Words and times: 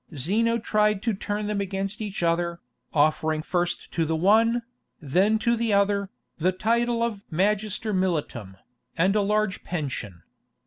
Zeno 0.15 0.57
tried 0.57 1.03
to 1.03 1.13
turn 1.13 1.45
them 1.45 1.61
against 1.61 2.01
each 2.01 2.23
other, 2.23 2.59
offering 2.91 3.43
first 3.43 3.91
to 3.91 4.03
the 4.03 4.15
one, 4.15 4.63
then 4.99 5.37
to 5.37 5.55
the 5.55 5.73
other, 5.73 6.09
the 6.39 6.51
title 6.51 7.03
of 7.03 7.23
Magister 7.29 7.93
militum, 7.93 8.57
and 8.97 9.15
a 9.15 9.21
large 9.21 9.63
pension. 9.63 10.23